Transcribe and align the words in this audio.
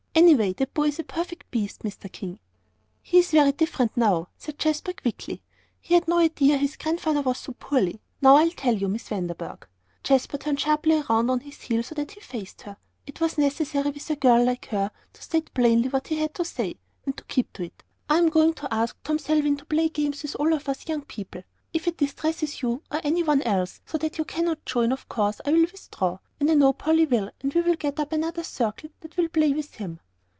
Anyway 0.13 0.51
that 0.53 0.73
boy 0.73 0.83
is 0.87 0.99
a 0.99 1.03
perfect 1.05 1.49
beast, 1.51 1.79
Mr. 1.83 2.11
King." 2.11 2.37
"He's 3.01 3.31
very 3.31 3.53
different 3.53 3.95
now," 3.95 4.27
said 4.37 4.59
Jasper, 4.59 4.91
quickly. 4.93 5.41
"He 5.79 5.93
had 5.93 6.05
no 6.07 6.19
idea 6.19 6.57
his 6.57 6.75
Grandfather 6.75 7.21
was 7.21 7.37
so 7.39 7.53
poorly. 7.57 8.01
Now 8.21 8.35
I'll 8.35 8.51
tell 8.51 8.75
you, 8.75 8.89
Miss 8.89 9.07
Vanderburgh," 9.07 9.65
Jasper 10.03 10.37
turned 10.37 10.59
sharply 10.59 11.01
around 11.01 11.29
on 11.29 11.39
his 11.39 11.61
heel 11.61 11.81
so 11.81 11.95
that 11.95 12.11
he 12.11 12.19
faced 12.19 12.63
her. 12.63 12.75
It 13.07 13.19
was 13.21 13.37
necessary 13.37 13.89
with 13.89 14.09
a 14.09 14.15
girl 14.17 14.43
like 14.43 14.65
her 14.67 14.91
to 15.13 15.21
state 15.21 15.51
plainly 15.53 15.87
what 15.89 16.07
he 16.09 16.17
had 16.19 16.35
to 16.35 16.45
say, 16.45 16.77
and 17.05 17.15
to 17.17 17.23
keep 17.23 17.51
to 17.53 17.63
it. 17.63 17.83
"I 18.09 18.17
am 18.17 18.27
going 18.29 18.53
to 18.55 18.71
ask 18.73 18.95
Tom 19.03 19.17
Selwyn 19.17 19.57
to 19.57 19.65
play 19.65 19.87
games 19.89 20.23
with 20.23 20.35
all 20.35 20.53
us 20.53 20.87
young 20.87 21.01
people. 21.03 21.43
If 21.73 21.87
it 21.87 21.97
distresses 21.97 22.61
you, 22.61 22.83
or 22.91 22.99
any 23.03 23.23
one 23.23 23.41
else, 23.43 23.79
so 23.85 23.97
that 23.99 24.17
you 24.17 24.25
cannot 24.25 24.65
join, 24.65 24.91
of 24.91 25.07
course 25.09 25.39
I 25.45 25.51
will 25.51 25.61
withdraw, 25.61 26.19
and 26.39 26.49
I 26.49 26.53
know 26.55 26.73
Polly 26.73 27.05
will, 27.05 27.31
and 27.41 27.53
we 27.53 27.61
will 27.61 27.75
get 27.75 27.97
up 27.99 28.11
another 28.13 28.43
circle 28.43 28.89
that 29.01 29.15
will 29.17 29.27
play 29.29 29.51
with 29.53 29.75
him." 29.75 29.99